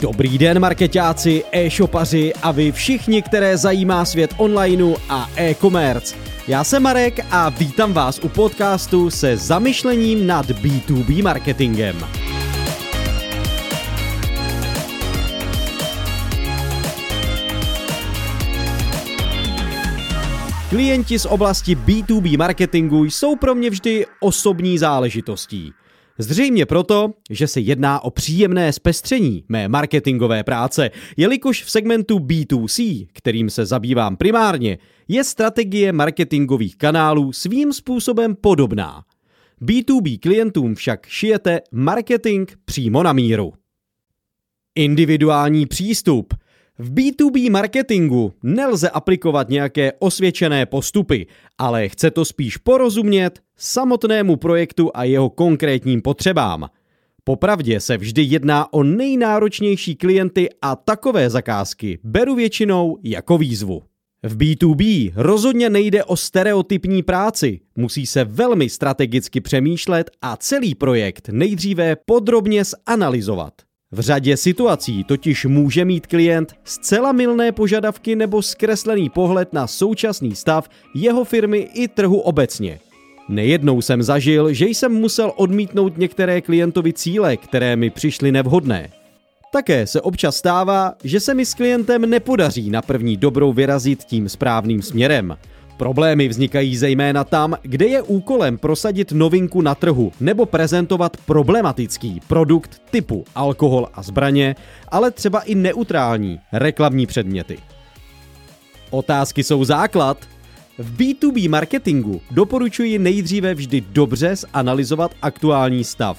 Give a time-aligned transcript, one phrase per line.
[0.00, 6.16] Dobrý den marketáci, e-shopaři a vy všichni, které zajímá svět onlineu a e-commerce.
[6.48, 11.96] Já jsem Marek a vítám vás u podcastu se zamyšlením nad B2B marketingem.
[20.70, 25.72] Klienti z oblasti B2B marketingu jsou pro mě vždy osobní záležitostí.
[26.18, 33.06] Zřejmě proto, že se jedná o příjemné zpestření mé marketingové práce, jelikož v segmentu B2C,
[33.12, 34.78] kterým se zabývám primárně,
[35.08, 39.04] je strategie marketingových kanálů svým způsobem podobná.
[39.62, 43.52] B2B klientům však šijete marketing přímo na míru.
[44.74, 46.34] Individuální přístup–
[46.78, 51.26] v B2B marketingu nelze aplikovat nějaké osvědčené postupy,
[51.58, 56.68] ale chce to spíš porozumět samotnému projektu a jeho konkrétním potřebám.
[57.24, 63.82] Popravdě se vždy jedná o nejnáročnější klienty a takové zakázky beru většinou jako výzvu.
[64.22, 71.28] V B2B rozhodně nejde o stereotypní práci, musí se velmi strategicky přemýšlet a celý projekt
[71.32, 73.67] nejdříve podrobně zanalizovat.
[73.92, 80.34] V řadě situací totiž může mít klient zcela milné požadavky nebo zkreslený pohled na současný
[80.34, 82.78] stav jeho firmy i trhu obecně.
[83.28, 88.90] Nejednou jsem zažil, že jsem musel odmítnout některé klientovi cíle, které mi přišly nevhodné.
[89.52, 94.28] Také se občas stává, že se mi s klientem nepodaří na první dobrou vyrazit tím
[94.28, 95.36] správným směrem.
[95.78, 102.82] Problémy vznikají zejména tam, kde je úkolem prosadit novinku na trhu nebo prezentovat problematický produkt
[102.90, 104.56] typu alkohol a zbraně,
[104.88, 107.58] ale třeba i neutrální reklamní předměty.
[108.90, 110.18] Otázky jsou základ.
[110.78, 116.18] V B2B marketingu doporučuji nejdříve vždy dobře zanalizovat aktuální stav.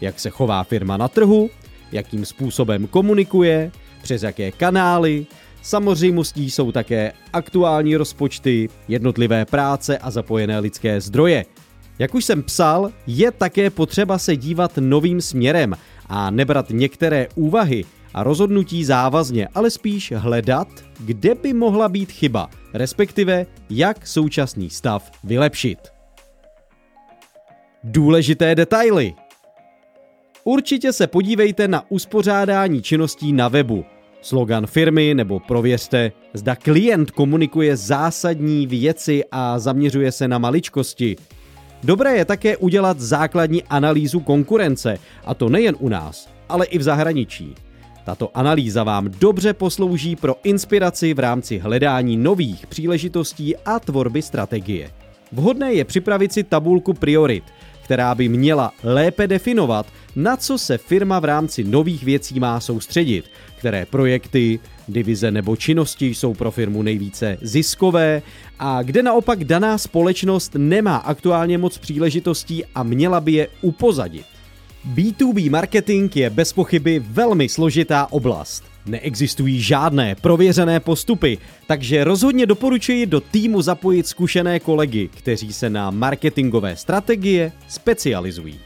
[0.00, 1.50] Jak se chová firma na trhu,
[1.92, 3.70] jakým způsobem komunikuje,
[4.02, 5.26] přes jaké kanály,
[5.64, 11.44] Samozřejmostí jsou také aktuální rozpočty, jednotlivé práce a zapojené lidské zdroje.
[11.98, 15.74] Jak už jsem psal, je také potřeba se dívat novým směrem
[16.08, 17.84] a nebrat některé úvahy
[18.14, 20.68] a rozhodnutí závazně, ale spíš hledat,
[21.00, 25.78] kde by mohla být chyba, respektive jak současný stav vylepšit.
[27.84, 29.14] Důležité detaily.
[30.44, 33.84] Určitě se podívejte na uspořádání činností na webu,
[34.24, 41.16] slogan firmy nebo prověřte, zda klient komunikuje zásadní věci a zaměřuje se na maličkosti.
[41.82, 46.82] Dobré je také udělat základní analýzu konkurence, a to nejen u nás, ale i v
[46.82, 47.54] zahraničí.
[48.04, 54.90] Tato analýza vám dobře poslouží pro inspiraci v rámci hledání nových příležitostí a tvorby strategie.
[55.32, 57.44] Vhodné je připravit si tabulku priorit,
[57.84, 59.86] která by měla lépe definovat,
[60.16, 63.24] na co se firma v rámci nových věcí má soustředit,
[63.56, 68.22] které projekty, divize nebo činnosti jsou pro firmu nejvíce ziskové
[68.58, 74.26] a kde naopak daná společnost nemá aktuálně moc příležitostí a měla by je upozadit.
[74.94, 78.64] B2B marketing je bez pochyby velmi složitá oblast.
[78.86, 85.90] Neexistují žádné prověřené postupy, takže rozhodně doporučuji do týmu zapojit zkušené kolegy, kteří se na
[85.90, 88.60] marketingové strategie specializují.